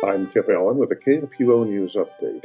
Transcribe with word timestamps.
Kip 0.00 0.48
Allen 0.48 0.78
with 0.78 0.90
a 0.92 0.96
KFUO 0.96 1.68
News 1.68 1.94
Update. 1.94 2.44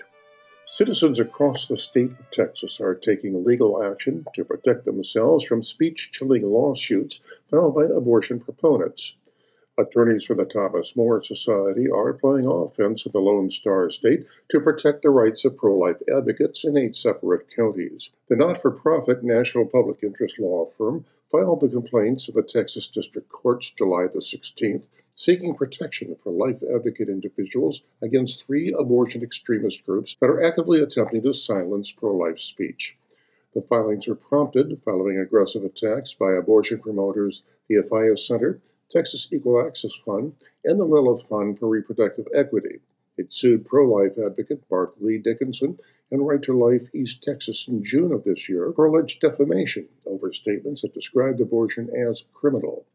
Citizens 0.66 1.22
across 1.22 1.68
the 1.68 1.78
state 1.78 2.12
of 2.12 2.30
Texas 2.30 2.82
are 2.82 2.94
taking 2.94 3.46
legal 3.46 3.82
action 3.82 4.26
to 4.36 4.44
protect 4.44 4.84
themselves 4.84 5.46
from 5.46 5.64
speech 5.64 6.10
chilling 6.12 6.44
lawsuits 6.44 7.22
filed 7.50 7.74
by 7.74 7.86
abortion 7.86 8.42
proponents. 8.42 9.16
Attorneys 9.78 10.26
for 10.26 10.36
the 10.36 10.44
Thomas 10.44 10.98
More 10.98 11.24
Society 11.24 11.90
are 11.90 12.12
playing 12.12 12.46
offense 12.46 13.06
in 13.06 13.14
the 13.14 13.20
Lone 13.20 13.50
Star 13.50 13.90
State 13.90 14.26
to 14.50 14.60
protect 14.60 15.04
the 15.04 15.10
rights 15.10 15.46
of 15.46 15.56
pro 15.56 15.78
life 15.78 16.02
advocates 16.14 16.66
in 16.66 16.76
eight 16.76 16.98
separate 16.98 17.48
counties. 17.56 18.10
The 18.28 18.36
not 18.36 18.58
for 18.58 18.70
profit 18.70 19.24
National 19.24 19.66
Public 19.66 20.04
Interest 20.04 20.38
Law 20.40 20.66
Firm 20.66 21.06
filed 21.32 21.62
the 21.62 21.70
complaints 21.70 22.28
in 22.28 22.36
the 22.36 22.44
Texas 22.44 22.88
District 22.88 23.30
Courts 23.30 23.72
July 23.78 24.08
the 24.08 24.20
16th 24.20 24.84
seeking 25.18 25.56
protection 25.56 26.14
for 26.14 26.30
life 26.30 26.62
advocate 26.62 27.08
individuals 27.08 27.82
against 28.02 28.46
three 28.46 28.76
abortion 28.78 29.24
extremist 29.24 29.86
groups 29.86 30.18
that 30.20 30.30
are 30.30 30.44
actively 30.44 30.82
attempting 30.82 31.22
to 31.22 31.32
silence 31.32 31.90
pro 31.94 32.14
life 32.14 32.38
speech. 32.38 32.98
The 33.54 33.62
filings 33.62 34.10
were 34.10 34.16
prompted 34.16 34.84
following 34.84 35.18
aggressive 35.18 35.64
attacks 35.64 36.14
by 36.14 36.34
abortion 36.34 36.80
promoters 36.80 37.44
the 37.70 37.76
Afiya 37.76 38.20
Center, 38.20 38.60
Texas 38.90 39.30
Equal 39.32 39.66
Access 39.66 39.96
Fund, 39.96 40.36
and 40.66 40.78
the 40.78 40.84
Lilith 40.84 41.24
Fund 41.24 41.58
for 41.58 41.70
Reproductive 41.70 42.28
Equity. 42.36 42.82
It 43.18 43.32
sued 43.32 43.66
pro 43.66 43.90
life 43.90 44.18
advocate 44.18 44.64
Mark 44.70 44.96
Lee 45.00 45.18
Dickson 45.18 45.80
and 46.12 46.28
Right 46.28 46.42
to 46.42 46.52
Life 46.52 46.94
East 46.94 47.24
Texas 47.24 47.70
in 47.70 47.86
June 47.86 48.12
of 48.12 48.26
this 48.26 48.50
year 48.50 48.74
for 48.74 48.88
alleged 48.88 49.22
defamation 49.22 49.88
over 50.06 50.34
statements 50.34 50.82
that 50.82 50.94
described 50.94 51.40
abortion 51.40 51.90
as 51.96 52.26
criminal. 52.34 52.86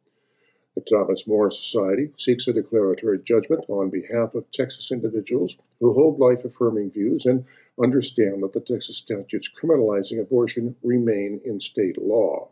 The 0.77 0.83
Thomas 0.83 1.27
More 1.27 1.51
Society 1.51 2.13
seeks 2.17 2.47
a 2.47 2.53
declaratory 2.53 3.19
judgment 3.19 3.65
on 3.69 3.91
behalf 3.91 4.37
of 4.37 4.51
Texas 4.53 4.93
individuals 4.93 5.57
who 5.81 5.93
hold 5.93 6.21
life 6.21 6.45
affirming 6.45 6.93
views 6.93 7.27
and 7.27 7.45
understand 7.83 8.43
that 8.45 8.53
the 8.53 8.61
Texas 8.61 8.99
statutes 8.99 9.51
criminalizing 9.51 10.21
abortion 10.21 10.77
remain 10.83 11.41
in 11.45 11.61
state 11.61 12.01
law. 12.01 12.51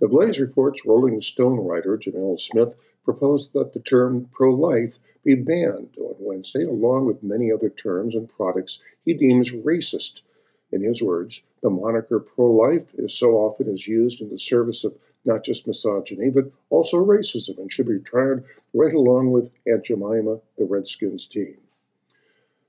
The 0.00 0.08
Blaze 0.08 0.40
Report's 0.40 0.86
Rolling 0.86 1.20
Stone 1.20 1.60
writer 1.60 1.98
Jamil 1.98 2.40
Smith 2.40 2.74
proposed 3.04 3.52
that 3.52 3.74
the 3.74 3.80
term 3.80 4.30
pro 4.32 4.54
life 4.54 4.98
be 5.24 5.34
banned 5.34 5.94
on 5.98 6.14
Wednesday, 6.18 6.64
along 6.64 7.04
with 7.04 7.22
many 7.22 7.52
other 7.52 7.68
terms 7.68 8.14
and 8.14 8.30
products 8.30 8.78
he 9.04 9.12
deems 9.12 9.52
racist. 9.52 10.22
In 10.70 10.82
his 10.82 11.02
words, 11.02 11.42
the 11.62 11.70
moniker 11.70 12.20
pro 12.20 12.50
life 12.50 12.94
is 12.98 13.12
so 13.12 13.32
often 13.36 13.68
is 13.68 13.88
used 13.88 14.20
in 14.20 14.28
the 14.28 14.38
service 14.38 14.84
of 14.84 14.94
not 15.24 15.44
just 15.44 15.66
misogyny, 15.66 16.30
but 16.30 16.50
also 16.70 17.04
racism, 17.04 17.58
and 17.58 17.72
should 17.72 17.88
be 17.88 17.98
tried 17.98 18.44
right 18.74 18.94
along 18.94 19.30
with 19.30 19.50
Aunt 19.66 19.84
Jemima, 19.84 20.40
the 20.56 20.64
Redskins 20.64 21.26
team. 21.26 21.56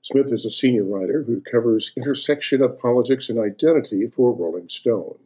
Smith 0.01 0.31
is 0.31 0.45
a 0.45 0.51
senior 0.51 0.85
writer 0.85 1.23
who 1.23 1.41
covers 1.41 1.91
intersection 1.97 2.61
of 2.61 2.79
politics 2.79 3.29
and 3.29 3.37
identity 3.37 4.07
for 4.07 4.33
Rolling 4.33 4.69
Stone. 4.69 5.19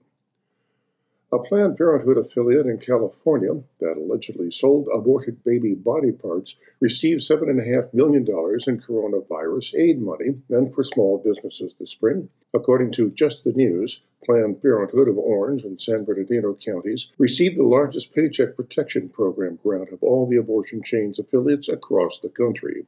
A 1.34 1.40
Planned 1.40 1.78
Parenthood 1.78 2.20
affiliate 2.20 2.68
in 2.68 2.78
California 2.78 3.64
that 3.80 3.98
allegedly 3.98 4.52
sold 4.52 4.88
aborted 4.94 5.44
baby 5.44 5.74
body 5.74 6.12
parts 6.12 6.58
received 6.80 7.22
$7.5 7.22 7.92
million 7.92 8.22
in 8.22 8.80
coronavirus 8.80 9.74
aid 9.74 10.00
money 10.00 10.44
meant 10.48 10.76
for 10.76 10.84
small 10.84 11.18
businesses 11.18 11.74
this 11.80 11.90
spring. 11.90 12.30
According 12.54 12.92
to 12.92 13.10
Just 13.10 13.44
the 13.44 13.52
News, 13.52 14.02
Planned 14.24 14.62
Parenthood 14.62 15.08
of 15.08 15.18
Orange 15.18 15.64
and 15.64 15.82
San 15.82 16.04
Bernardino 16.04 16.56
counties 16.64 17.12
received 17.18 17.58
the 17.58 17.64
largest 17.64 18.14
Paycheck 18.14 18.56
Protection 18.56 19.10
Program 19.10 19.56
grant 19.56 19.90
of 19.90 20.04
all 20.04 20.28
the 20.28 20.38
abortion 20.38 20.84
chain's 20.84 21.18
affiliates 21.18 21.68
across 21.68 22.20
the 22.20 22.30
country. 22.30 22.86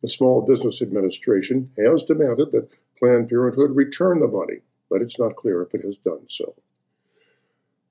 The 0.00 0.08
Small 0.08 0.40
Business 0.40 0.80
Administration 0.80 1.70
has 1.76 2.04
demanded 2.04 2.52
that 2.52 2.70
Planned 2.98 3.28
Parenthood 3.28 3.76
return 3.76 4.20
the 4.20 4.28
money, 4.28 4.60
but 4.88 5.02
it's 5.02 5.18
not 5.18 5.36
clear 5.36 5.60
if 5.60 5.74
it 5.74 5.84
has 5.84 5.98
done 5.98 6.24
so. 6.30 6.54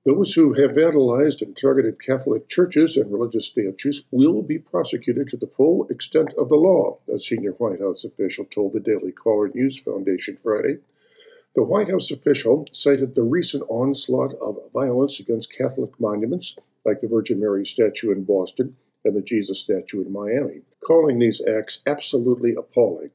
Those 0.04 0.34
who 0.34 0.54
have 0.54 0.72
vandalized 0.72 1.42
and 1.42 1.56
targeted 1.56 2.02
Catholic 2.04 2.48
churches 2.48 2.96
and 2.96 3.12
religious 3.12 3.46
statues 3.46 4.04
will 4.10 4.42
be 4.42 4.58
prosecuted 4.58 5.28
to 5.28 5.36
the 5.36 5.46
full 5.46 5.86
extent 5.86 6.34
of 6.34 6.48
the 6.48 6.56
law, 6.56 6.98
a 7.08 7.20
senior 7.20 7.52
White 7.52 7.78
House 7.78 8.02
official 8.02 8.44
told 8.46 8.72
the 8.72 8.80
Daily 8.80 9.12
Caller 9.12 9.52
News 9.54 9.80
Foundation 9.80 10.36
Friday. 10.42 10.78
The 11.54 11.62
White 11.62 11.88
House 11.88 12.10
official 12.10 12.66
cited 12.72 13.14
the 13.14 13.22
recent 13.22 13.62
onslaught 13.68 14.34
of 14.40 14.72
violence 14.72 15.20
against 15.20 15.52
Catholic 15.52 15.92
monuments, 16.00 16.56
like 16.84 16.98
the 16.98 17.06
Virgin 17.06 17.38
Mary 17.38 17.64
statue 17.64 18.10
in 18.10 18.24
Boston 18.24 18.74
and 19.04 19.14
the 19.14 19.22
Jesus 19.22 19.60
statue 19.60 20.04
in 20.04 20.12
Miami, 20.12 20.62
calling 20.84 21.20
these 21.20 21.40
acts 21.46 21.78
absolutely 21.86 22.56
appalling. 22.56 23.10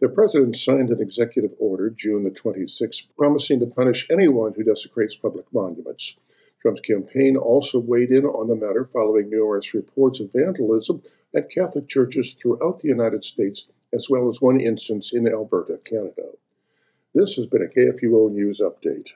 The 0.00 0.08
president 0.08 0.56
signed 0.56 0.90
an 0.90 1.02
executive 1.02 1.56
order 1.58 1.90
June 1.90 2.22
the 2.22 2.30
26th 2.30 3.08
promising 3.16 3.58
to 3.58 3.66
punish 3.66 4.06
anyone 4.08 4.54
who 4.54 4.62
desecrates 4.62 5.16
public 5.16 5.52
monuments. 5.52 6.14
Trump's 6.60 6.82
campaign 6.82 7.36
also 7.36 7.80
weighed 7.80 8.12
in 8.12 8.24
on 8.24 8.46
the 8.46 8.54
matter 8.54 8.84
following 8.84 9.28
numerous 9.28 9.74
reports 9.74 10.20
of 10.20 10.32
vandalism 10.32 11.02
at 11.34 11.50
Catholic 11.50 11.88
churches 11.88 12.32
throughout 12.32 12.80
the 12.80 12.86
United 12.86 13.24
States, 13.24 13.66
as 13.92 14.08
well 14.08 14.28
as 14.28 14.40
one 14.40 14.60
instance 14.60 15.12
in 15.12 15.26
Alberta, 15.26 15.80
Canada. 15.84 16.30
This 17.12 17.34
has 17.34 17.46
been 17.46 17.62
a 17.62 17.66
KFUO 17.66 18.30
News 18.30 18.60
Update. 18.60 19.14